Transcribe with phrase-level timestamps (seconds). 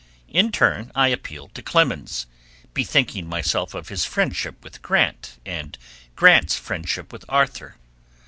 [0.29, 2.25] In turn I appealed to Clemens,
[2.73, 5.77] bethinking myself of his friendship with Grant and
[6.15, 7.75] Grant's friendship with Arthur.